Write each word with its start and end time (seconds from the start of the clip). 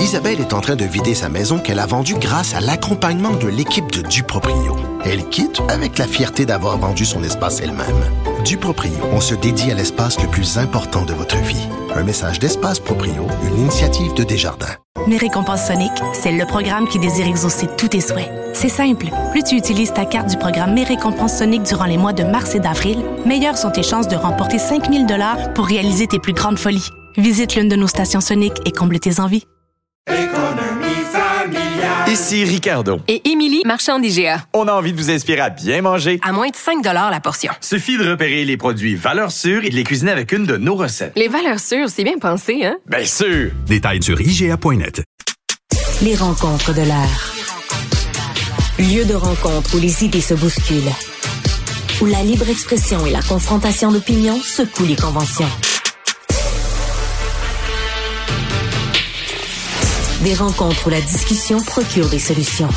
Isabelle 0.00 0.40
est 0.40 0.54
en 0.54 0.62
train 0.62 0.76
de 0.76 0.84
vider 0.86 1.14
sa 1.14 1.28
maison 1.28 1.58
qu'elle 1.58 1.78
a 1.78 1.84
vendue 1.84 2.14
grâce 2.14 2.54
à 2.54 2.60
l'accompagnement 2.60 3.32
de 3.32 3.48
l'équipe 3.48 3.92
de 3.92 4.00
Duproprio. 4.00 4.74
Elle 5.04 5.28
quitte 5.28 5.60
avec 5.68 5.98
la 5.98 6.06
fierté 6.06 6.46
d'avoir 6.46 6.78
vendu 6.78 7.04
son 7.04 7.22
espace 7.22 7.60
elle-même. 7.60 7.86
Duproprio, 8.42 8.92
on 9.12 9.20
se 9.20 9.34
dédie 9.34 9.70
à 9.70 9.74
l'espace 9.74 10.18
le 10.20 10.26
plus 10.26 10.56
important 10.56 11.04
de 11.04 11.12
votre 11.12 11.36
vie. 11.36 11.68
Un 11.94 12.02
message 12.02 12.38
d'Espace 12.38 12.80
Proprio, 12.80 13.26
une 13.46 13.58
initiative 13.60 14.14
de 14.14 14.24
Desjardins. 14.24 14.74
Mes 15.06 15.18
récompenses 15.18 15.66
Sonic, 15.66 15.92
c'est 16.14 16.32
le 16.32 16.46
programme 16.46 16.88
qui 16.88 16.98
désire 16.98 17.26
exaucer 17.26 17.66
tous 17.76 17.88
tes 17.88 18.00
souhaits. 18.00 18.30
C'est 18.54 18.70
simple. 18.70 19.08
Plus 19.32 19.44
tu 19.44 19.56
utilises 19.56 19.92
ta 19.92 20.06
carte 20.06 20.30
du 20.30 20.38
programme 20.38 20.72
Mes 20.72 20.84
récompenses 20.84 21.38
Sonic 21.38 21.62
durant 21.64 21.84
les 21.84 21.98
mois 21.98 22.14
de 22.14 22.24
mars 22.24 22.54
et 22.54 22.60
d'avril, 22.60 23.04
meilleures 23.26 23.58
sont 23.58 23.70
tes 23.70 23.82
chances 23.82 24.08
de 24.08 24.16
remporter 24.16 24.58
5000 24.58 25.06
dollars 25.06 25.52
pour 25.52 25.66
réaliser 25.66 26.06
tes 26.06 26.18
plus 26.18 26.32
grandes 26.32 26.58
folies. 26.58 26.88
Visite 27.18 27.54
l'une 27.54 27.68
de 27.68 27.76
nos 27.76 27.86
stations 27.86 28.22
Sonic 28.22 28.54
et 28.64 28.72
comble 28.72 28.98
tes 28.98 29.20
envies. 29.20 29.44
Ici 32.10 32.44
Ricardo. 32.44 33.00
Et 33.06 33.28
Émilie, 33.30 33.62
marchand 33.64 34.00
d'IGA. 34.00 34.44
On 34.52 34.66
a 34.66 34.72
envie 34.72 34.92
de 34.92 34.96
vous 34.96 35.10
inspirer 35.10 35.40
à 35.40 35.50
bien 35.50 35.80
manger. 35.80 36.18
À 36.22 36.32
moins 36.32 36.48
de 36.48 36.56
5 36.56 36.84
la 36.84 37.20
portion. 37.20 37.52
Suffit 37.60 37.98
de 37.98 38.10
repérer 38.10 38.44
les 38.44 38.56
produits 38.56 38.96
valeurs 38.96 39.30
sûres 39.30 39.64
et 39.64 39.70
de 39.70 39.76
les 39.76 39.84
cuisiner 39.84 40.10
avec 40.10 40.32
une 40.32 40.44
de 40.44 40.56
nos 40.56 40.74
recettes. 40.74 41.12
Les 41.14 41.28
valeurs 41.28 41.60
sûres, 41.60 41.88
c'est 41.88 42.02
bien 42.02 42.18
pensé, 42.18 42.64
hein? 42.64 42.76
Bien 42.88 43.04
sûr! 43.04 43.52
Détails 43.66 44.02
sur 44.02 44.20
IGA.net. 44.20 45.02
Les 46.02 46.16
rencontres 46.16 46.74
de 46.74 46.82
l'air. 46.82 47.34
Lieu 48.78 49.04
de 49.04 49.14
rencontre 49.14 49.76
où 49.76 49.80
les 49.80 50.04
idées 50.04 50.20
se 50.20 50.34
bousculent. 50.34 50.92
Où 52.00 52.06
la 52.06 52.22
libre 52.24 52.48
expression 52.48 53.06
et 53.06 53.10
la 53.10 53.22
confrontation 53.22 53.92
d'opinions 53.92 54.40
secouent 54.40 54.86
les 54.86 54.96
conventions. 54.96 55.48
Des 60.22 60.34
rencontres 60.34 60.86
où 60.86 60.90
la 60.90 61.00
discussion 61.00 61.62
procure 61.62 62.10
des 62.10 62.18
solutions. 62.18 62.68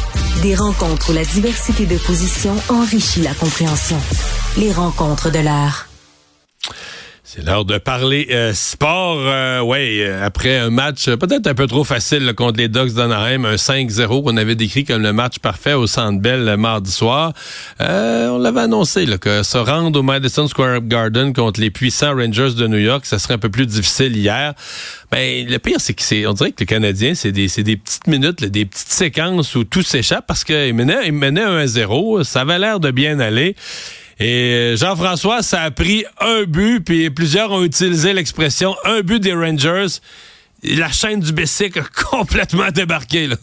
Des 0.41 0.55
rencontres 0.55 1.09
où 1.09 1.13
la 1.13 1.25
diversité 1.25 1.85
de 1.85 1.97
positions 1.97 2.55
enrichit 2.69 3.21
la 3.21 3.33
compréhension. 3.33 3.97
Les 4.57 4.71
rencontres 4.71 5.29
de 5.29 5.39
l'art. 5.39 5.92
C'est 7.35 7.43
l'heure 7.43 7.65
de 7.65 7.79
parler 7.79 8.27
euh, 8.29 8.53
sport. 8.53 9.17
Euh, 9.19 9.59
ouais, 9.61 10.01
euh, 10.01 10.23
après 10.23 10.55
un 10.55 10.69
match 10.69 11.05
peut-être 11.05 11.47
un 11.47 11.55
peu 11.55 11.65
trop 11.65 11.83
facile 11.83 12.31
contre 12.35 12.59
les 12.59 12.67
Ducks 12.67 12.93
d'Anaheim, 12.93 13.45
un 13.45 13.55
5-0 13.55 14.23
qu'on 14.23 14.37
avait 14.37 14.53
décrit 14.53 14.83
comme 14.83 15.01
le 15.01 15.13
match 15.13 15.39
parfait 15.39 15.73
au 15.73 15.87
Centre 15.87 16.21
Bell 16.21 16.55
mardi 16.57 16.91
soir. 16.91 17.33
on 17.79 18.37
l'avait 18.37 18.59
annoncé 18.61 19.07
là, 19.07 19.17
que 19.17 19.41
se 19.41 19.57
rendre 19.57 19.99
au 19.99 20.03
Madison 20.03 20.47
Square 20.47 20.81
Garden 20.81 21.33
contre 21.33 21.59
les 21.59 21.71
puissants 21.71 22.15
Rangers 22.15 22.53
de 22.55 22.67
New 22.67 22.77
York, 22.77 23.03
ça 23.07 23.17
serait 23.17 23.33
un 23.33 23.39
peu 23.39 23.49
plus 23.49 23.65
difficile 23.65 24.15
hier. 24.15 24.53
Ben, 25.11 25.47
le 25.47 25.57
pire, 25.57 25.77
c'est 25.79 25.95
que 25.95 26.03
c'est, 26.03 26.27
on 26.27 26.33
dirait 26.33 26.51
que 26.51 26.61
le 26.61 26.67
Canadien, 26.67 27.15
c'est 27.15 27.31
des, 27.31 27.47
des 27.47 27.77
petites 27.77 28.05
minutes, 28.05 28.43
des 28.43 28.65
petites 28.65 28.91
séquences 28.91 29.55
où 29.55 29.63
tout 29.63 29.81
s'échappe 29.81 30.27
parce 30.27 30.43
qu'il 30.43 30.75
menait, 30.75 31.07
il 31.07 31.13
menait 31.13 31.65
1-0. 31.65 32.23
Ça 32.25 32.41
avait 32.41 32.59
l'air 32.59 32.79
de 32.79 32.91
bien 32.91 33.19
aller. 33.19 33.55
Et 34.25 34.75
Jean-François, 34.77 35.41
ça 35.41 35.63
a 35.63 35.71
pris 35.71 36.05
un 36.21 36.43
but, 36.43 36.79
puis 36.79 37.09
plusieurs 37.09 37.51
ont 37.51 37.61
utilisé 37.61 38.13
l'expression 38.13 38.73
un 38.85 39.01
but 39.01 39.19
des 39.19 39.33
Rangers. 39.33 39.99
La 40.63 40.89
chaîne 40.93 41.19
du 41.19 41.33
Bessic 41.33 41.75
a 41.75 41.83
complètement 42.09 42.71
débarqué. 42.71 43.27
Là. 43.27 43.35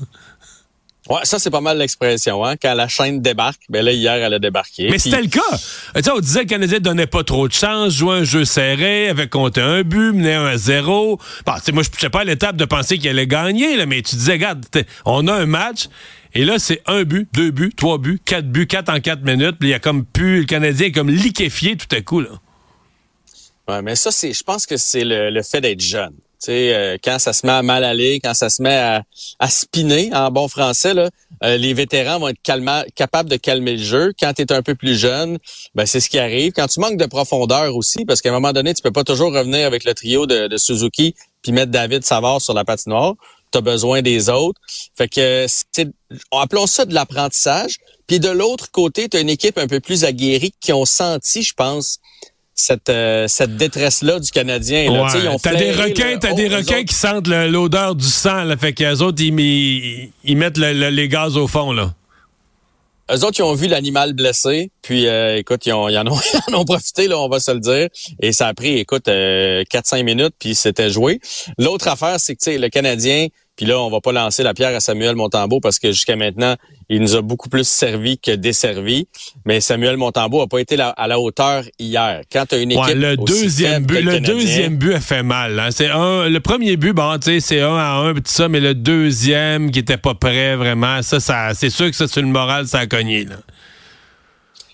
Ouais, 1.10 1.24
ça 1.24 1.40
c'est 1.40 1.50
pas 1.50 1.60
mal 1.60 1.76
l'expression, 1.76 2.44
hein. 2.44 2.54
Quand 2.56 2.72
la 2.74 2.86
chaîne 2.86 3.20
débarque, 3.20 3.62
ben 3.68 3.84
là 3.84 3.92
hier 3.92 4.14
elle 4.14 4.34
a 4.34 4.38
débarqué. 4.38 4.88
Mais 4.90 4.98
c'était 4.98 5.20
le 5.20 5.28
cas. 5.28 5.56
sais, 5.56 6.10
on 6.10 6.20
disait 6.20 6.40
que 6.40 6.44
le 6.44 6.50
Canadien 6.50 6.78
donnait 6.78 7.08
pas 7.08 7.24
trop 7.24 7.48
de 7.48 7.52
chance, 7.52 7.92
jouait 7.94 8.18
un 8.18 8.24
jeu 8.24 8.44
serré, 8.44 9.08
avait 9.08 9.28
compté 9.28 9.60
un 9.60 9.82
but, 9.82 10.12
menait 10.12 10.34
un 10.34 10.56
zéro. 10.56 11.18
Bon, 11.44 11.52
moi 11.72 11.82
je 11.82 11.98
suis 11.98 12.08
pas 12.08 12.20
à 12.20 12.24
l'étape 12.24 12.56
de 12.56 12.64
penser 12.64 12.96
qu'il 12.96 13.10
allait 13.10 13.26
gagner, 13.26 13.76
là, 13.76 13.86
mais 13.86 14.02
tu 14.02 14.14
disais, 14.14 14.32
regarde, 14.32 14.64
on 15.04 15.26
a 15.26 15.34
un 15.34 15.46
match. 15.46 15.88
Et 16.32 16.44
là, 16.44 16.60
c'est 16.60 16.80
un 16.86 17.02
but, 17.02 17.28
deux 17.32 17.50
buts, 17.50 17.72
trois 17.76 17.98
buts, 17.98 18.20
quatre 18.24 18.46
buts, 18.46 18.68
quatre 18.68 18.88
en 18.88 19.00
quatre 19.00 19.22
minutes. 19.22 19.56
Puis 19.58 19.70
il 19.70 19.72
y 19.72 19.74
a 19.74 19.80
comme 19.80 20.04
pu, 20.04 20.40
le 20.40 20.44
Canadien 20.44 20.86
est 20.86 20.92
comme 20.92 21.10
liquéfié 21.10 21.76
tout 21.76 21.94
à 21.94 22.00
coup, 22.02 22.20
là. 22.20 22.30
Ouais, 23.68 23.82
mais 23.82 23.96
ça, 23.96 24.10
c'est, 24.10 24.32
je 24.32 24.42
pense 24.42 24.66
que 24.66 24.76
c'est 24.76 25.04
le, 25.04 25.42
fait 25.42 25.60
d'être 25.60 25.80
jeune. 25.80 26.14
Sais, 26.40 26.74
euh, 26.74 26.96
quand 27.04 27.18
ça 27.18 27.34
se 27.34 27.46
met 27.46 27.52
à 27.52 27.62
mal 27.62 27.84
aller, 27.84 28.18
quand 28.24 28.32
ça 28.32 28.48
se 28.48 28.62
met 28.62 28.74
à, 28.74 29.02
à 29.38 29.50
spinner 29.50 30.10
en 30.14 30.30
bon 30.30 30.48
français, 30.48 30.94
euh, 30.96 31.56
les 31.58 31.74
vétérans 31.74 32.18
vont 32.18 32.28
être 32.28 32.40
capables 32.94 33.28
de 33.28 33.36
calmer 33.36 33.76
le 33.76 33.82
jeu. 33.82 34.14
Quand 34.18 34.32
tu 34.32 34.42
es 34.42 34.52
un 34.52 34.62
peu 34.62 34.74
plus 34.74 34.98
jeune, 34.98 35.38
ben 35.74 35.84
c'est 35.84 36.00
ce 36.00 36.08
qui 36.08 36.18
arrive. 36.18 36.52
Quand 36.52 36.66
tu 36.66 36.80
manques 36.80 36.96
de 36.96 37.04
profondeur 37.04 37.76
aussi, 37.76 38.06
parce 38.06 38.22
qu'à 38.22 38.30
un 38.30 38.32
moment 38.32 38.54
donné, 38.54 38.72
tu 38.72 38.80
peux 38.80 38.90
pas 38.90 39.04
toujours 39.04 39.34
revenir 39.34 39.66
avec 39.66 39.84
le 39.84 39.92
trio 39.92 40.26
de, 40.26 40.56
Suzuki 40.56 41.14
puis 41.42 41.52
mettre 41.52 41.70
David 41.70 42.04
Savard 42.04 42.40
sur 42.40 42.54
la 42.54 42.64
patinoire 42.64 43.14
tu 43.52 43.60
besoin 43.62 44.00
des 44.00 44.28
autres. 44.28 44.60
Fait 44.96 45.08
que 45.08 45.46
c'est 45.48 45.88
appelons 46.30 46.66
ça 46.66 46.84
de 46.84 46.94
l'apprentissage. 46.94 47.78
Puis 48.06 48.20
de 48.20 48.28
l'autre 48.28 48.70
côté, 48.70 49.08
tu 49.08 49.20
une 49.20 49.28
équipe 49.28 49.58
un 49.58 49.66
peu 49.66 49.80
plus 49.80 50.04
aguerrie 50.04 50.52
qui 50.60 50.72
ont 50.72 50.84
senti, 50.84 51.42
je 51.42 51.54
pense, 51.54 51.98
cette, 52.60 52.88
euh, 52.88 53.26
cette 53.28 53.56
détresse-là 53.56 54.20
du 54.20 54.30
Canadien. 54.30 54.92
Là. 54.92 55.04
Ouais, 55.04 55.36
t'as 55.42 55.54
des 55.54 55.72
requins, 55.72 56.18
t'as 56.18 56.34
des 56.34 56.48
requins 56.48 56.84
qui 56.84 56.94
sentent 56.94 57.28
l'odeur 57.28 57.94
du 57.94 58.06
sang. 58.06 58.44
Là, 58.44 58.56
fait 58.56 58.72
qu'eux 58.72 58.98
autres, 58.98 59.22
ils, 59.22 60.10
ils, 60.24 60.36
mettent 60.36 60.58
les 60.58 61.08
gaz 61.08 61.36
au 61.36 61.46
fond. 61.46 61.72
là. 61.72 61.94
Eux 63.12 63.24
autres, 63.24 63.40
ils 63.40 63.42
ont 63.42 63.54
vu 63.54 63.66
l'animal 63.66 64.12
blessé, 64.12 64.70
puis 64.82 65.08
euh, 65.08 65.38
écoute, 65.38 65.66
ils, 65.66 65.72
ont, 65.72 65.88
ils, 65.88 65.98
en 65.98 66.06
ont, 66.06 66.18
ils, 66.48 66.54
en 66.54 66.60
ont, 66.60 66.64
profité, 66.64 67.08
là, 67.08 67.18
on 67.18 67.28
va 67.28 67.40
se 67.40 67.50
le 67.50 67.58
dire. 67.58 67.88
Et 68.20 68.32
ça 68.32 68.46
a 68.46 68.54
pris, 68.54 68.78
écoute, 68.78 69.08
euh, 69.08 69.64
4-5 69.64 70.04
minutes, 70.04 70.34
puis 70.38 70.54
c'était 70.54 70.90
joué. 70.90 71.20
L'autre 71.58 71.88
affaire, 71.88 72.20
c'est 72.20 72.34
que 72.34 72.40
tu 72.40 72.52
sais, 72.52 72.58
le 72.58 72.68
Canadien, 72.68 73.26
puis 73.60 73.68
là, 73.68 73.78
on 73.78 73.90
va 73.90 74.00
pas 74.00 74.12
lancer 74.12 74.42
la 74.42 74.54
pierre 74.54 74.74
à 74.74 74.80
Samuel 74.80 75.16
Montambeau 75.16 75.60
parce 75.60 75.78
que 75.78 75.92
jusqu'à 75.92 76.16
maintenant, 76.16 76.56
il 76.88 77.02
nous 77.02 77.14
a 77.14 77.20
beaucoup 77.20 77.50
plus 77.50 77.68
servi 77.68 78.18
que 78.18 78.30
desservi. 78.30 79.06
Mais 79.44 79.60
Samuel 79.60 79.98
Montambeau 79.98 80.40
a 80.40 80.46
pas 80.46 80.60
été 80.60 80.80
à 80.80 81.06
la 81.06 81.20
hauteur 81.20 81.64
hier. 81.78 82.22
Quand 82.32 82.46
tu 82.46 82.54
as 82.54 82.58
une 82.60 82.72
équipe 82.72 82.86
ouais, 82.86 82.94
le 82.94 83.18
deuxième 83.18 83.84
but, 83.84 84.00
le, 84.00 84.18
deuxième 84.18 84.78
but 84.78 84.94
a 84.94 85.00
fait 85.00 85.22
mal. 85.22 85.60
Hein. 85.60 85.68
C'est 85.72 85.90
un, 85.90 86.30
le 86.30 86.40
premier 86.40 86.78
but, 86.78 86.94
bon, 86.94 87.18
tu 87.18 87.32
sais, 87.32 87.40
c'est 87.40 87.60
un 87.60 87.76
à 87.76 87.96
un, 87.96 88.14
tout 88.14 88.22
ça, 88.24 88.48
mais 88.48 88.60
le 88.60 88.74
deuxième 88.74 89.70
qui 89.70 89.80
était 89.80 89.98
pas 89.98 90.14
prêt 90.14 90.56
vraiment, 90.56 91.02
ça, 91.02 91.20
ça, 91.20 91.52
c'est 91.52 91.68
sûr 91.68 91.90
que 91.90 91.96
ça 91.96 92.08
sur 92.08 92.22
le 92.22 92.28
moral, 92.28 92.66
ça 92.66 92.78
a 92.78 92.86
cogné. 92.86 93.26
Là. 93.26 93.36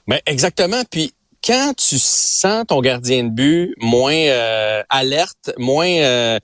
Mais 0.06 0.22
exactement. 0.26 0.84
Puis 0.88 1.12
quand 1.44 1.72
tu 1.76 1.98
sens 1.98 2.64
ton 2.68 2.80
gardien 2.80 3.24
de 3.24 3.30
but 3.30 3.74
moins 3.78 4.14
euh, 4.14 4.84
alerte, 4.91 5.53
moins 5.58 5.88
euh, 5.88 6.38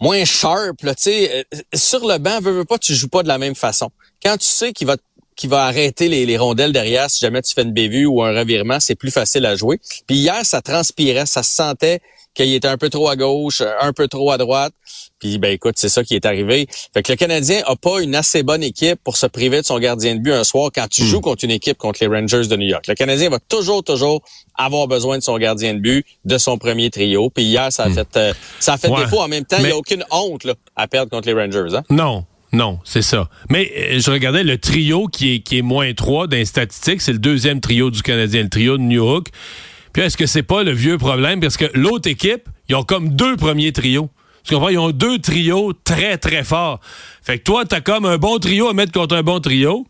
moins 0.00 0.24
sharp. 0.24 0.82
Là, 0.82 0.94
sais, 0.96 1.46
euh, 1.54 1.58
sur 1.74 2.06
le 2.06 2.18
banc, 2.18 2.40
veux, 2.40 2.52
veux 2.52 2.64
pas, 2.64 2.78
tu 2.78 2.94
joues 2.94 3.08
pas 3.08 3.22
de 3.22 3.28
la 3.28 3.38
même 3.38 3.54
façon. 3.54 3.90
Quand 4.22 4.36
tu 4.36 4.46
sais 4.46 4.72
qu'il 4.72 4.86
va 4.86 4.96
qu'il 5.34 5.48
va 5.48 5.64
arrêter 5.64 6.08
les, 6.08 6.26
les, 6.26 6.36
rondelles 6.36 6.74
derrière 6.74 7.08
si 7.08 7.20
jamais 7.20 7.40
tu 7.40 7.54
fais 7.54 7.62
une 7.62 7.72
bévue 7.72 8.04
ou 8.04 8.22
un 8.22 8.38
revirement, 8.38 8.80
c'est 8.80 8.94
plus 8.94 9.10
facile 9.10 9.46
à 9.46 9.56
jouer. 9.56 9.80
Puis 10.06 10.16
hier, 10.16 10.44
ça 10.44 10.60
transpirait, 10.60 11.24
ça 11.24 11.42
se 11.42 11.52
sentait 11.52 12.00
qu'il 12.34 12.52
était 12.52 12.68
un 12.68 12.76
peu 12.76 12.90
trop 12.90 13.08
à 13.08 13.16
gauche, 13.16 13.62
un 13.80 13.92
peu 13.92 14.08
trop 14.08 14.30
à 14.30 14.38
droite. 14.38 14.74
Puis 15.22 15.38
ben 15.38 15.52
écoute, 15.52 15.74
c'est 15.76 15.88
ça 15.88 16.02
qui 16.02 16.16
est 16.16 16.26
arrivé. 16.26 16.66
Fait 16.92 17.04
que 17.04 17.12
le 17.12 17.16
Canadien 17.16 17.62
a 17.66 17.76
pas 17.76 18.02
une 18.02 18.16
assez 18.16 18.42
bonne 18.42 18.64
équipe 18.64 18.98
pour 19.04 19.16
se 19.16 19.26
priver 19.26 19.60
de 19.60 19.64
son 19.64 19.78
gardien 19.78 20.16
de 20.16 20.20
but 20.20 20.32
un 20.32 20.42
soir 20.42 20.70
quand 20.74 20.88
tu 20.88 21.04
hmm. 21.04 21.06
joues 21.06 21.20
contre 21.20 21.44
une 21.44 21.52
équipe 21.52 21.78
contre 21.78 22.00
les 22.00 22.08
Rangers 22.08 22.48
de 22.48 22.56
New 22.56 22.66
York. 22.66 22.88
Le 22.88 22.94
Canadien 22.94 23.30
va 23.30 23.38
toujours 23.38 23.84
toujours 23.84 24.20
avoir 24.56 24.88
besoin 24.88 25.18
de 25.18 25.22
son 25.22 25.38
gardien 25.38 25.74
de 25.74 25.78
but, 25.78 26.04
de 26.24 26.38
son 26.38 26.58
premier 26.58 26.90
trio. 26.90 27.30
Puis 27.30 27.44
hier, 27.44 27.70
ça 27.70 27.84
a 27.84 27.88
hmm. 27.88 27.94
fait 27.94 28.16
euh, 28.16 28.34
ça 28.58 28.72
a 28.72 28.78
fait 28.78 28.90
défaut 28.90 29.20
en 29.20 29.28
même 29.28 29.44
temps. 29.44 29.58
Il 29.60 29.66
n'y 29.66 29.70
a 29.70 29.76
aucune 29.76 30.04
honte 30.10 30.42
là, 30.42 30.54
à 30.74 30.88
perdre 30.88 31.08
contre 31.08 31.28
les 31.28 31.34
Rangers. 31.34 31.76
Hein? 31.76 31.84
Non, 31.88 32.24
non, 32.52 32.80
c'est 32.82 33.02
ça. 33.02 33.28
Mais 33.48 33.70
euh, 33.78 34.00
je 34.00 34.10
regardais 34.10 34.42
le 34.42 34.58
trio 34.58 35.06
qui 35.06 35.36
est, 35.36 35.38
qui 35.38 35.58
est 35.58 35.62
moins 35.62 35.94
3 35.94 36.26
dans 36.26 36.36
les 36.36 36.46
statistiques. 36.46 37.00
C'est 37.00 37.12
le 37.12 37.20
deuxième 37.20 37.60
trio 37.60 37.92
du 37.92 38.02
Canadien, 38.02 38.42
le 38.42 38.48
trio 38.48 38.76
de 38.76 38.82
New 38.82 39.04
York. 39.04 39.28
Puis 39.92 40.02
est-ce 40.02 40.16
que 40.16 40.26
c'est 40.26 40.42
pas 40.42 40.64
le 40.64 40.72
vieux 40.72 40.98
problème? 40.98 41.38
Parce 41.38 41.56
que 41.56 41.66
l'autre 41.74 42.10
équipe, 42.10 42.48
ils 42.68 42.74
ont 42.74 42.82
comme 42.82 43.10
deux 43.10 43.36
premiers 43.36 43.70
trios. 43.70 44.10
Tu 44.44 44.54
comprends? 44.54 44.68
Ils 44.68 44.78
ont 44.78 44.90
deux 44.90 45.18
trios 45.18 45.72
très, 45.84 46.18
très 46.18 46.44
forts. 46.44 46.80
Fait 47.22 47.38
que 47.38 47.44
toi, 47.44 47.64
t'as 47.64 47.80
comme 47.80 48.04
un 48.04 48.18
bon 48.18 48.38
trio 48.38 48.68
à 48.68 48.74
mettre 48.74 48.92
contre 48.92 49.16
un 49.16 49.22
bon 49.22 49.40
trio. 49.40 49.86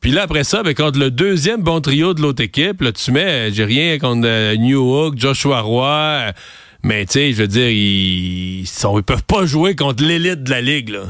Puis 0.00 0.10
là, 0.12 0.22
après 0.22 0.44
ça, 0.44 0.62
ben, 0.62 0.74
contre 0.74 0.98
le 0.98 1.10
deuxième 1.10 1.62
bon 1.62 1.80
trio 1.80 2.12
de 2.12 2.20
l'autre 2.20 2.42
équipe, 2.42 2.82
là, 2.82 2.92
tu 2.92 3.10
mets, 3.10 3.50
j'ai 3.52 3.64
rien 3.64 3.98
contre 3.98 4.26
euh, 4.26 4.54
New 4.56 4.86
York, 4.86 5.14
Joshua 5.16 5.62
Roy. 5.62 5.88
Euh, 5.88 6.32
mais 6.82 7.06
tu 7.06 7.12
sais, 7.12 7.32
je 7.32 7.40
veux 7.40 7.48
dire, 7.48 7.70
ils, 7.70 8.66
sont, 8.66 8.98
ils 8.98 9.02
peuvent 9.02 9.24
pas 9.24 9.46
jouer 9.46 9.74
contre 9.74 10.04
l'élite 10.04 10.42
de 10.42 10.50
la 10.50 10.60
ligue, 10.60 10.90
là. 10.90 11.04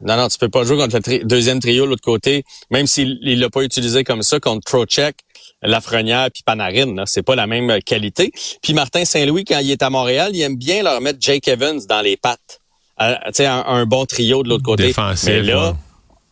Non, 0.00 0.16
non, 0.16 0.28
tu 0.28 0.38
peux 0.38 0.48
pas 0.48 0.64
jouer 0.64 0.76
contre 0.76 0.96
le 0.96 1.24
deuxième 1.24 1.60
trio 1.60 1.84
de 1.84 1.90
l'autre 1.90 2.02
côté, 2.02 2.44
même 2.70 2.86
s'il 2.86 3.18
l'a 3.22 3.50
pas 3.50 3.62
utilisé 3.62 4.04
comme 4.04 4.22
ça 4.22 4.38
contre 4.38 4.64
Trocheck, 4.64 5.16
Lafrenière 5.62 6.28
puis 6.32 6.42
Panarin. 6.44 7.04
C'est 7.06 7.22
pas 7.22 7.34
la 7.34 7.46
même 7.46 7.80
qualité. 7.82 8.32
Puis 8.62 8.74
Martin 8.74 9.04
Saint-Louis, 9.04 9.44
quand 9.44 9.58
il 9.58 9.70
est 9.70 9.82
à 9.82 9.90
Montréal, 9.90 10.30
il 10.34 10.40
aime 10.42 10.56
bien 10.56 10.82
leur 10.82 11.00
mettre 11.00 11.18
Jake 11.20 11.48
Evans 11.48 11.80
dans 11.88 12.00
les 12.00 12.16
pattes. 12.16 12.60
Euh, 13.00 13.14
tu 13.26 13.34
sais, 13.34 13.46
un, 13.46 13.86
bon 13.86 14.06
trio 14.06 14.42
de 14.42 14.48
l'autre 14.48 14.64
côté. 14.64 14.84
Défensif, 14.84 15.28
Mais 15.28 15.42
là, 15.42 15.76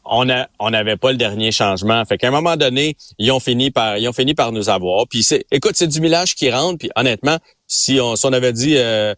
on 0.05 0.29
a, 0.29 0.49
on 0.59 0.71
n'avait 0.71 0.97
pas 0.97 1.11
le 1.11 1.17
dernier 1.17 1.53
changement. 1.53 2.05
Fait 2.05 2.19
qu'à 2.19 2.29
un 2.29 2.33
moment 2.33 2.57
donné, 2.57 2.97
ils 3.19 3.31
ont 3.33 3.41
fini 3.41 3.71
par, 3.71 3.99
ils 3.99 4.09
ont 4.09 4.13
fini 4.13 4.35
par 4.35 4.53
nous 4.53 4.69
avoir. 4.69 5.07
Puis 5.09 5.23
c'est, 5.23 5.45
écoute, 5.51 5.73
c'est 5.75 5.87
du 5.87 6.01
millage 6.01 6.35
qui 6.35 6.51
rentre. 6.51 6.79
Puis 6.79 6.91
honnêtement, 6.97 7.39
si 7.67 8.01
on, 8.01 8.15
si 8.15 8.27
on 8.27 8.33
avait 8.33 8.53
dit. 8.53 8.77
Euh, 8.77 9.15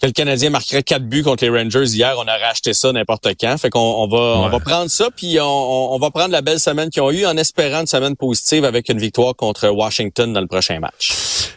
que 0.00 0.06
le 0.06 0.12
Canadien 0.12 0.50
marquerait 0.50 0.82
quatre 0.82 1.04
buts 1.04 1.22
contre 1.22 1.44
les 1.44 1.50
Rangers 1.50 1.86
hier. 1.86 2.14
On 2.18 2.22
aurait 2.22 2.42
acheté 2.50 2.72
ça 2.72 2.92
n'importe 2.92 3.28
quand. 3.40 3.58
Fait 3.58 3.70
qu'on 3.70 3.80
on 3.80 4.06
va, 4.06 4.46
on 4.46 4.48
va 4.48 4.60
prendre 4.60 4.90
ça, 4.90 5.08
puis 5.14 5.38
on, 5.40 5.94
on, 5.94 5.98
va 5.98 6.10
prendre 6.10 6.30
la 6.30 6.40
belle 6.40 6.60
semaine 6.60 6.90
qu'ils 6.90 7.02
ont 7.02 7.10
eue 7.10 7.26
en 7.26 7.36
espérant 7.36 7.80
une 7.80 7.86
semaine 7.86 8.16
positive 8.16 8.64
avec 8.64 8.88
une 8.88 8.98
victoire 8.98 9.34
contre 9.34 9.68
Washington 9.68 10.32
dans 10.32 10.40
le 10.40 10.46
prochain 10.46 10.78
match. 10.78 11.54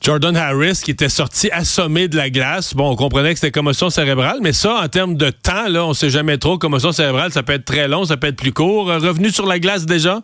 Jordan 0.00 0.36
Harris 0.36 0.82
qui 0.84 0.90
était 0.90 1.08
sorti 1.08 1.50
assommé 1.50 2.08
de 2.08 2.16
la 2.16 2.28
glace. 2.28 2.74
Bon, 2.74 2.90
on 2.90 2.96
comprenait 2.96 3.32
que 3.32 3.40
c'était 3.40 3.52
commotion 3.52 3.88
cérébrale, 3.88 4.38
mais 4.42 4.52
ça, 4.52 4.82
en 4.82 4.88
termes 4.88 5.16
de 5.16 5.30
temps, 5.30 5.68
là, 5.68 5.86
on 5.86 5.94
sait 5.94 6.10
jamais 6.10 6.36
trop. 6.36 6.58
Commotion 6.58 6.92
cérébrale, 6.92 7.32
ça 7.32 7.42
peut 7.42 7.54
être 7.54 7.64
très 7.64 7.88
long, 7.88 8.04
ça 8.04 8.18
peut 8.18 8.26
être 8.26 8.36
plus 8.36 8.52
court. 8.52 8.86
Revenu 8.86 9.30
sur 9.30 9.46
la 9.46 9.58
glace 9.58 9.86
déjà? 9.86 10.20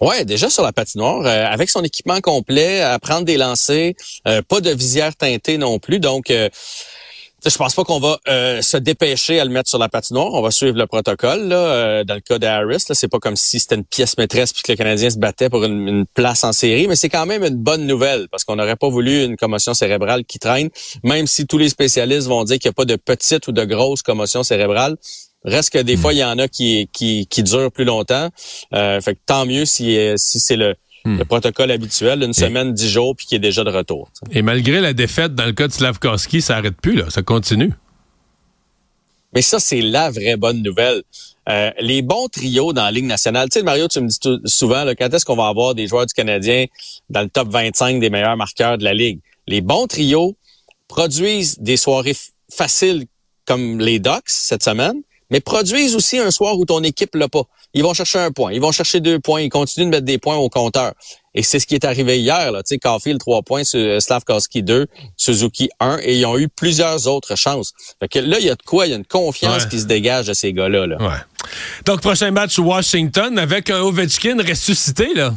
Ouais, 0.00 0.26
déjà 0.26 0.50
sur 0.50 0.62
la 0.62 0.72
patinoire, 0.72 1.24
euh, 1.24 1.46
avec 1.46 1.70
son 1.70 1.82
équipement 1.82 2.20
complet, 2.20 2.82
à 2.82 2.98
prendre 2.98 3.24
des 3.24 3.38
lancers, 3.38 3.92
euh, 4.28 4.42
pas 4.42 4.60
de 4.60 4.70
visière 4.70 5.16
teintée 5.16 5.56
non 5.56 5.78
plus. 5.78 6.00
Donc, 6.00 6.30
euh, 6.30 6.50
je 7.46 7.56
pense 7.56 7.74
pas 7.74 7.84
qu'on 7.84 8.00
va 8.00 8.18
se 8.60 8.76
dépêcher 8.76 9.38
à 9.38 9.44
le 9.44 9.50
mettre 9.50 9.68
sur 9.68 9.78
la 9.78 9.88
patinoire. 9.88 10.32
On 10.32 10.42
va 10.42 10.50
suivre 10.50 10.76
le 10.76 10.86
protocole. 10.86 11.46
Là, 11.46 12.02
dans 12.02 12.14
le 12.14 12.20
cas 12.20 12.40
de 12.40 12.46
Harris, 12.46 12.82
c'est 12.90 13.06
pas 13.06 13.20
comme 13.20 13.36
si 13.36 13.60
c'était 13.60 13.76
une 13.76 13.84
pièce 13.84 14.18
maîtresse 14.18 14.52
puisque 14.52 14.68
le 14.68 14.74
Canadien 14.74 15.10
se 15.10 15.18
battait 15.18 15.48
pour 15.48 15.62
une, 15.62 15.86
une 15.86 16.06
place 16.06 16.42
en 16.42 16.52
série, 16.52 16.88
mais 16.88 16.96
c'est 16.96 17.10
quand 17.10 17.24
même 17.24 17.44
une 17.44 17.54
bonne 17.54 17.86
nouvelle 17.86 18.26
parce 18.32 18.42
qu'on 18.42 18.56
n'aurait 18.56 18.74
pas 18.74 18.88
voulu 18.88 19.22
une 19.22 19.36
commotion 19.36 19.74
cérébrale 19.74 20.24
qui 20.24 20.40
traîne, 20.40 20.70
même 21.04 21.28
si 21.28 21.46
tous 21.46 21.58
les 21.58 21.68
spécialistes 21.68 22.26
vont 22.26 22.42
dire 22.42 22.58
qu'il 22.58 22.68
n'y 22.68 22.72
a 22.72 22.74
pas 22.74 22.84
de 22.84 22.96
petite 22.96 23.46
ou 23.46 23.52
de 23.52 23.64
grosse 23.64 24.02
commotion 24.02 24.42
cérébrale. 24.42 24.96
Reste 25.46 25.70
que 25.70 25.78
des 25.78 25.96
fois, 25.96 26.12
il 26.12 26.18
y 26.18 26.24
en 26.24 26.38
a 26.38 26.48
qui, 26.48 26.88
qui, 26.92 27.26
qui 27.28 27.42
durent 27.42 27.70
plus 27.70 27.84
longtemps. 27.84 28.30
Euh, 28.74 29.00
fait 29.00 29.14
que 29.14 29.20
tant 29.24 29.46
mieux 29.46 29.64
si, 29.64 29.96
euh, 29.96 30.14
si 30.16 30.40
c'est 30.40 30.56
le, 30.56 30.74
hmm. 31.04 31.18
le 31.18 31.24
protocole 31.24 31.70
habituel, 31.70 32.22
une 32.22 32.34
semaine, 32.34 32.74
dix 32.74 32.88
jours, 32.88 33.14
puis 33.16 33.26
qui 33.26 33.36
est 33.36 33.40
déjà 33.40 33.62
de 33.62 33.70
retour. 33.70 34.10
Et 34.32 34.42
malgré 34.42 34.80
la 34.80 34.92
défaite 34.92 35.34
dans 35.34 35.46
le 35.46 35.52
cas 35.52 35.68
de 35.68 35.72
Slavkowski, 35.72 36.42
ça 36.42 36.56
arrête 36.56 36.76
plus, 36.80 36.96
là, 36.96 37.10
ça 37.10 37.22
continue. 37.22 37.72
Mais 39.34 39.42
ça, 39.42 39.60
c'est 39.60 39.82
la 39.82 40.10
vraie 40.10 40.36
bonne 40.36 40.62
nouvelle. 40.62 41.02
Euh, 41.48 41.70
les 41.78 42.02
bons 42.02 42.26
trios 42.26 42.72
dans 42.72 42.84
la 42.84 42.90
Ligue 42.90 43.04
nationale. 43.04 43.48
Tu 43.48 43.58
sais, 43.58 43.64
Mario, 43.64 43.86
tu 43.86 44.00
me 44.00 44.08
dis 44.08 44.18
souvent, 44.46 44.82
là, 44.82 44.94
quand 44.96 45.12
est-ce 45.12 45.24
qu'on 45.24 45.36
va 45.36 45.46
avoir 45.46 45.74
des 45.74 45.86
joueurs 45.86 46.06
du 46.06 46.14
Canadien 46.14 46.66
dans 47.08 47.20
le 47.20 47.28
top 47.28 47.48
25 47.48 48.00
des 48.00 48.10
meilleurs 48.10 48.36
marqueurs 48.36 48.78
de 48.78 48.84
la 48.84 48.94
Ligue? 48.94 49.20
Les 49.46 49.60
bons 49.60 49.86
trios 49.86 50.36
produisent 50.88 51.58
des 51.60 51.76
soirées 51.76 52.16
faciles 52.50 53.04
comme 53.44 53.78
les 53.78 54.00
Ducks 54.00 54.22
cette 54.26 54.64
semaine, 54.64 55.02
mais 55.30 55.40
produisent 55.40 55.96
aussi 55.96 56.18
un 56.18 56.30
soir 56.30 56.58
où 56.58 56.64
ton 56.64 56.82
équipe 56.82 57.14
l'a 57.14 57.28
pas. 57.28 57.42
Ils 57.74 57.82
vont 57.82 57.94
chercher 57.94 58.18
un 58.18 58.30
point, 58.30 58.52
ils 58.52 58.60
vont 58.60 58.72
chercher 58.72 59.00
deux 59.00 59.18
points, 59.18 59.40
ils 59.40 59.48
continuent 59.48 59.86
de 59.86 59.90
mettre 59.90 60.06
des 60.06 60.18
points 60.18 60.36
au 60.36 60.48
compteur. 60.48 60.92
Et 61.34 61.42
c'est 61.42 61.58
ce 61.58 61.66
qui 61.66 61.74
est 61.74 61.84
arrivé 61.84 62.18
hier. 62.18 62.50
Là. 62.50 62.62
Tu 62.62 62.68
sais, 62.68 62.78
Caulfield, 62.78 63.20
trois 63.20 63.42
points, 63.42 63.62
euh, 63.74 64.00
Slavkowski, 64.00 64.62
deux, 64.62 64.86
Suzuki, 65.18 65.68
un, 65.80 65.98
et 66.02 66.16
ils 66.16 66.24
ont 66.24 66.38
eu 66.38 66.48
plusieurs 66.48 67.06
autres 67.06 67.36
chances. 67.36 67.74
Fait 68.00 68.08
que 68.08 68.18
là, 68.18 68.38
il 68.38 68.46
y 68.46 68.50
a 68.50 68.54
de 68.54 68.62
quoi? 68.62 68.86
Il 68.86 68.90
y 68.90 68.92
a 68.94 68.96
une 68.96 69.04
confiance 69.04 69.66
qui 69.66 69.78
se 69.78 69.84
dégage 69.84 70.26
de 70.26 70.32
ces 70.32 70.54
gars-là. 70.54 70.86
Là. 70.86 70.96
Ouais. 70.96 71.18
Donc, 71.84 72.00
prochain 72.00 72.30
match 72.30 72.58
Washington 72.58 73.38
avec 73.38 73.68
un 73.68 73.80
Ovechkin 73.80 74.38
ressuscité, 74.38 75.12
là. 75.12 75.34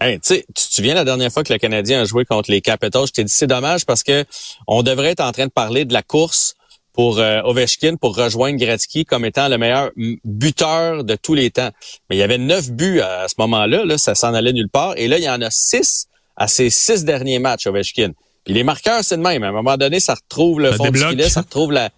Hey, 0.00 0.18
tu 0.20 0.42
te 0.42 0.60
souviens 0.60 0.94
la 0.94 1.04
dernière 1.04 1.32
fois 1.32 1.42
que 1.44 1.52
le 1.52 1.58
Canadien 1.58 2.02
a 2.02 2.04
joué 2.04 2.24
contre 2.24 2.50
les 2.50 2.60
Capitals? 2.60 3.06
Je 3.06 3.12
t'ai 3.12 3.24
dit 3.24 3.32
c'est 3.32 3.46
dommage 3.46 3.86
parce 3.86 4.02
que 4.02 4.24
on 4.66 4.82
devrait 4.82 5.12
être 5.12 5.22
en 5.22 5.32
train 5.32 5.46
de 5.46 5.52
parler 5.52 5.86
de 5.86 5.94
la 5.94 6.02
course 6.02 6.55
pour 6.96 7.18
euh, 7.18 7.42
Ovechkin 7.44 7.96
pour 7.96 8.16
rejoindre 8.16 8.58
Gretzky 8.58 9.04
comme 9.04 9.26
étant 9.26 9.48
le 9.48 9.58
meilleur 9.58 9.90
buteur 10.24 11.04
de 11.04 11.14
tous 11.14 11.34
les 11.34 11.50
temps. 11.50 11.70
Mais 12.08 12.16
il 12.16 12.18
y 12.18 12.22
avait 12.22 12.38
neuf 12.38 12.70
buts 12.70 13.00
à, 13.00 13.28
ce 13.28 13.34
moment-là, 13.38 13.84
là, 13.84 13.98
ça 13.98 14.14
s'en 14.14 14.32
allait 14.32 14.54
nulle 14.54 14.70
part. 14.70 14.94
Et 14.96 15.06
là, 15.06 15.18
il 15.18 15.24
y 15.24 15.28
en 15.28 15.42
a 15.42 15.50
six 15.50 16.08
à 16.36 16.48
ses 16.48 16.70
six 16.70 17.04
derniers 17.04 17.38
matchs, 17.38 17.66
Ovechkin. 17.66 18.12
Puis 18.44 18.54
les 18.54 18.64
marqueurs, 18.64 19.04
c'est 19.04 19.18
de 19.18 19.22
même. 19.22 19.42
À 19.42 19.48
un 19.48 19.52
moment 19.52 19.76
donné, 19.76 20.00
ça 20.00 20.14
retrouve 20.14 20.60
le 20.60 20.72
fond 20.72 20.88
du 20.88 20.98
filet, 20.98 21.28
ça 21.28 21.42
retrouve 21.42 21.72
la... 21.72 21.90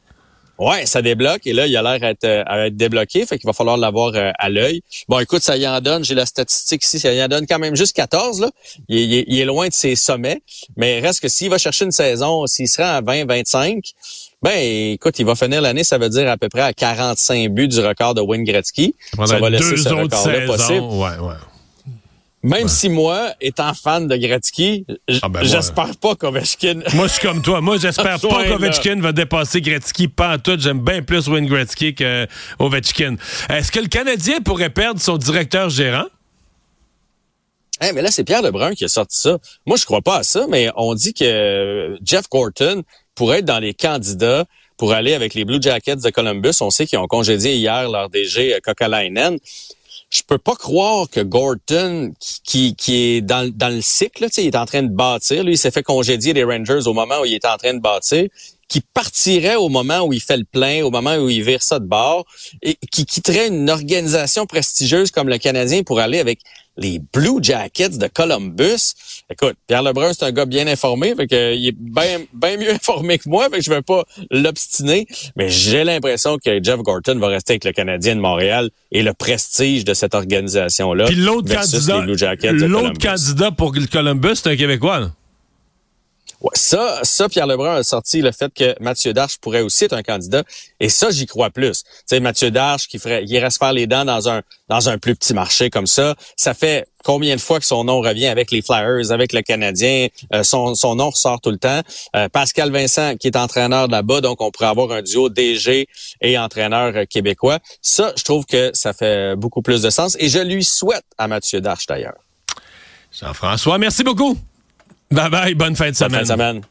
Ouais, 0.59 0.87
ça 0.87 1.03
débloque 1.03 1.47
et 1.47 1.53
là, 1.53 1.67
il 1.67 1.77
a 1.77 1.83
l'air 1.83 2.03
à 2.03 2.11
être, 2.11 2.25
euh, 2.25 2.43
à 2.47 2.67
être 2.67 2.77
débloqué, 2.77 3.25
fait 3.27 3.39
qu'il 3.39 3.47
va 3.47 3.53
falloir 3.53 3.77
l'avoir 3.77 4.15
euh, 4.15 4.33
à 4.39 4.49
l'œil. 4.49 4.83
Bon, 5.09 5.19
écoute, 5.21 5.43
ça 5.43 5.57
y 5.57 5.67
en 5.69 5.81
donne, 5.81 6.05
j'ai 6.05 6.15
la 6.15 6.27
statistique 6.27 6.85
ici, 6.85 6.99
ça 6.99 7.13
y 7.13 7.23
en 7.23 7.29
donne 7.29 7.47
quand 7.47 7.59
même 7.59 7.77
juste 7.77 7.95
14, 7.95 8.41
là. 8.41 8.51
Il, 8.89 9.25
il 9.27 9.41
est 9.41 9.45
loin 9.45 9.69
de 9.69 9.73
ses 9.73 9.95
sommets, 9.95 10.43
mais 10.77 10.99
reste 11.01 11.21
que 11.21 11.29
s'il 11.29 11.51
va 11.51 11.59
chercher 11.59 11.85
une 11.85 11.93
saison, 11.93 12.47
s'il 12.47 12.69
sera 12.69 12.97
à 12.97 13.03
20-25, 13.03 13.93
ben, 14.41 14.57
écoute, 14.93 15.19
il 15.19 15.27
va 15.27 15.35
finir 15.35 15.61
l'année, 15.61 15.83
ça 15.83 15.99
veut 15.99 16.09
dire 16.09 16.31
à 16.31 16.37
peu 16.37 16.49
près 16.49 16.63
à 16.63 16.73
45 16.73 17.49
buts 17.51 17.67
du 17.67 17.81
record 17.81 18.15
de 18.15 18.21
Wayne 18.21 18.45
Gretzky. 18.45 18.95
Ça 19.27 19.39
va 19.39 19.51
laisser 19.51 19.77
ce 19.77 19.89
record-là 19.89 20.47
possible. 20.47 20.87
Même 22.43 22.69
si 22.69 22.89
moi, 22.89 23.33
étant 23.41 23.75
fan 23.75 24.07
de 24.07 24.17
Gretzky, 24.17 24.87
ah 25.23 25.29
ben 25.29 25.43
j'espère 25.43 25.97
pas 25.97 26.15
qu'Ovechkin... 26.15 26.81
Moi, 26.95 27.09
je 27.09 27.15
suis 27.15 27.23
comme 27.23 27.43
toi. 27.43 27.61
Moi, 27.61 27.79
j'espère 27.79 28.21
pas 28.29 28.45
qu'Ovechkin 28.45 29.01
va 29.01 29.13
dépasser 29.13 29.61
Gretzky. 29.61 30.07
Pas 30.07 30.35
en 30.35 30.39
tout. 30.39 30.57
J'aime 30.59 30.81
bien 30.81 31.03
plus 31.03 31.29
Wayne 31.29 31.47
Gretzky 31.47 31.95
qu'Ovechkin. 31.97 33.17
Est-ce 33.49 33.73
que 33.73 33.81
le 33.81 33.89
Canadien 33.89 34.41
pourrait 34.41 34.71
perdre 34.71 35.01
son 35.01 35.17
directeur 35.17 35.69
gérant? 35.69 36.07
Hey, 37.81 37.93
mais 37.93 38.03
là, 38.03 38.11
c'est 38.11 38.25
Pierre 38.25 38.43
Lebrun 38.43 38.75
qui 38.75 38.85
a 38.85 38.89
sorti 38.89 39.19
ça. 39.19 39.39
Moi, 39.67 39.77
je 39.77 39.85
crois 39.85 40.03
pas 40.03 40.19
à 40.19 40.23
ça, 40.23 40.47
mais 40.49 40.69
on 40.77 40.95
dit 40.95 41.15
que 41.15 41.97
Jeff 42.05 42.29
Gorton 42.29 42.83
pourrait 43.15 43.39
être 43.39 43.45
dans 43.45 43.61
les 43.61 43.75
candidats 43.75 44.45
pour 44.77 44.93
aller 44.93 45.15
avec 45.15 45.35
les 45.35 45.45
Blue 45.45 45.61
Jackets 45.61 45.97
de 45.97 46.11
Columbus. 46.11 46.55
On 46.61 46.71
sait 46.71 46.87
qu'ils 46.87 46.99
ont 46.99 47.07
congédié 47.07 47.57
hier 47.57 47.91
leur 47.91 48.09
DG 48.09 48.55
euh, 48.55 48.59
Kokalainen. 48.65 49.39
Je 50.11 50.23
peux 50.27 50.39
pas 50.39 50.55
croire 50.55 51.09
que 51.11 51.21
Gorton, 51.21 52.15
qui, 52.45 52.75
est 52.89 53.21
dans, 53.21 53.53
le 53.71 53.81
cycle, 53.83 54.27
il 54.39 54.47
est 54.47 54.57
en 54.57 54.65
train 54.65 54.83
de 54.83 54.89
bâtir. 54.89 55.45
Lui, 55.45 55.53
il 55.53 55.59
s'est 55.59 55.71
fait 55.71 55.83
congédier 55.83 56.33
des 56.33 56.45
Rangers 56.45 56.87
au 56.87 56.95
moment 56.95 57.21
où 57.21 57.25
il 57.27 57.35
est 57.35 57.45
en 57.45 57.59
train 57.59 57.75
de 57.75 57.81
bâtir 57.81 58.29
qui 58.69 58.81
partirait 58.81 59.57
au 59.57 59.69
moment 59.69 60.03
où 60.03 60.13
il 60.13 60.21
fait 60.21 60.37
le 60.37 60.45
plein, 60.45 60.85
au 60.85 60.91
moment 60.91 61.17
où 61.17 61.29
il 61.29 61.43
vire 61.43 61.63
ça 61.63 61.79
de 61.79 61.87
bord, 61.87 62.27
et 62.63 62.77
qui 62.91 63.07
quitterait 63.07 63.49
une 63.49 63.71
organisation 63.71 64.47
prestigieuse 64.47 65.11
comme 65.11 65.29
le 65.29 65.39
Canadien 65.39 65.83
pour 65.83 66.01
aller 66.01 66.19
avec 66.19 66.41
les 66.79 67.01
Blue 67.13 67.39
Jackets 67.43 67.99
de 67.99 68.07
Columbus. 68.07 68.95
Écoute, 69.31 69.57
Pierre 69.67 69.83
Lebrun, 69.83 70.13
c'est 70.13 70.25
un 70.25 70.33
gars 70.33 70.47
bien 70.47 70.67
informé, 70.69 71.15
fait 71.15 71.27
que, 71.27 71.55
il 71.55 71.69
est 71.69 71.77
bien 71.77 72.21
bien 72.33 72.57
mieux 72.57 72.71
informé 72.75 73.19
que 73.19 73.29
moi, 73.29 73.49
fait 73.51 73.59
que 73.59 73.65
je 73.65 73.71
vais 73.71 73.83
pas 73.83 74.05
l'obstiner, 74.31 75.07
mais 75.37 75.49
j'ai 75.49 75.85
l'impression 75.85 76.39
que 76.39 76.63
Jeff 76.63 76.79
Gorton 76.79 77.19
va 77.19 77.29
rester 77.29 77.55
avec 77.55 77.65
le 77.65 77.73
Canadien 77.73 78.15
de 78.17 78.21
Montréal 78.21 78.71
et 78.93 79.03
le 79.03 79.13
prestige 79.13 79.85
de 79.85 79.93
cette 79.93 80.15
organisation-là. 80.15 81.07
Puis 81.07 81.17
l'autre 81.17 81.53
candidat, 81.53 82.01
l'autre 82.01 82.99
candidat 82.99 83.51
pour 83.51 83.75
Columbus, 83.91 84.37
c'est 84.37 84.51
un 84.51 84.57
Québécois. 84.57 85.11
Ça, 86.55 87.01
ça, 87.03 87.29
Pierre 87.29 87.47
Lebrun 87.47 87.75
a 87.75 87.83
sorti 87.83 88.23
le 88.23 88.31
fait 88.31 88.53
que 88.55 88.75
Mathieu 88.81 89.13
Darche 89.13 89.39
pourrait 89.39 89.61
aussi 89.61 89.85
être 89.85 89.95
un 89.95 90.03
candidat. 90.03 90.45
Et 90.79 90.89
ça, 90.89 91.11
j'y 91.11 91.27
crois 91.27 91.51
plus. 91.51 91.83
Tu 91.83 91.91
sais, 92.07 92.21
Mathieu 92.21 92.51
Darche 92.51 92.87
qui 92.87 92.99
ferait, 92.99 93.25
il 93.27 93.49
faire 93.51 93.73
les 93.73 93.87
dents 93.87 94.05
dans 94.05 94.29
un, 94.29 94.43
dans 94.69 94.89
un 94.89 94.99
plus 94.99 95.17
petit 95.17 95.35
marché 95.35 95.69
comme 95.69 95.87
ça. 95.87 96.15
Ça 96.37 96.55
fait 96.55 96.87
combien 97.05 97.35
de 97.35 97.41
fois 97.41 97.59
que 97.59 97.65
son 97.65 97.85
nom 97.85 98.01
revient 98.01 98.27
avec 98.27 98.51
les 98.53 98.63
Flyers, 98.63 99.11
avec 99.11 99.33
le 99.33 99.43
Canadien, 99.43 100.09
euh, 100.33 100.45
son, 100.45 100.75
son 100.75 100.95
nom 100.95 101.11
ressort 101.11 101.41
tout 101.41 101.51
le 101.51 101.59
temps. 101.59 101.81
Euh, 102.15 102.29
Pascal 102.29 102.71
Vincent 102.71 103.17
qui 103.17 103.27
est 103.27 103.37
entraîneur 103.37 103.89
là-bas, 103.89 104.21
donc 104.21 104.41
on 104.41 104.51
pourrait 104.51 104.69
avoir 104.69 104.93
un 104.93 105.03
duo 105.03 105.29
DG 105.29 105.89
et 106.21 106.39
entraîneur 106.39 106.93
euh, 106.95 107.05
québécois. 107.05 107.59
Ça, 107.83 108.13
je 108.17 108.23
trouve 108.23 108.47
que 108.47 108.71
ça 108.75 108.93
fait 108.93 109.35
beaucoup 109.37 109.63
plus 109.63 109.83
de 109.83 109.91
sens 109.91 110.17
et 110.21 110.29
je 110.29 110.39
lui 110.39 110.63
souhaite 110.63 111.05
à 111.17 111.27
Mathieu 111.27 111.61
Darche 111.61 111.87
d'ailleurs. 111.87 112.19
Jean-François, 113.11 113.79
merci 113.79 114.05
beaucoup. 114.05 114.39
Bye 115.11 115.31
bye, 115.31 115.55
bonne 115.55 115.77
fin 115.77 115.91
de 115.91 115.97
semaine. 115.97 116.63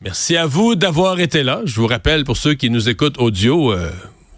Merci 0.00 0.36
à 0.36 0.46
vous 0.46 0.74
d'avoir 0.74 1.20
été 1.20 1.42
là. 1.42 1.60
Je 1.64 1.80
vous 1.80 1.86
rappelle, 1.86 2.24
pour 2.24 2.36
ceux 2.36 2.54
qui 2.54 2.68
nous 2.70 2.88
écoutent 2.88 3.18
audio, 3.18 3.72
euh, 3.72 3.90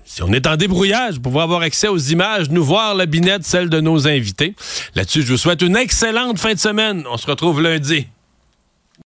si 0.05 0.23
on 0.23 0.33
est 0.33 0.47
en 0.47 0.57
débrouillage, 0.57 1.15
pour 1.15 1.23
pouvoir 1.25 1.45
avoir 1.45 1.63
accès 1.63 1.89
aux 1.89 1.99
images, 1.99 2.51
nous 2.51 2.65
voir 2.65 2.95
la 2.95 3.07
binette, 3.07 3.45
celle 3.45 3.69
de 3.69 3.81
nos 3.81 4.07
invités. 4.07 4.55
Là-dessus, 4.95 5.23
je 5.23 5.33
vous 5.33 5.39
souhaite 5.39 5.63
une 5.63 5.77
excellente 5.77 6.39
fin 6.39 6.55
de 6.55 6.59
semaine. 6.59 7.05
On 7.11 7.17
se 7.17 7.27
retrouve 7.27 7.61
lundi. 7.63 8.07